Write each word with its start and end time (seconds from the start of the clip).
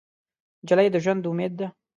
نجلۍ 0.63 0.87
د 0.91 0.95
ژونده 1.03 1.27
امید 1.31 1.53
ده. 1.59 1.67